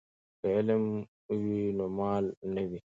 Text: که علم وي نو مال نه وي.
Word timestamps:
که 0.39 0.47
علم 0.57 0.83
وي 1.41 1.61
نو 1.77 1.85
مال 1.97 2.25
نه 2.53 2.63
وي. 2.69 2.79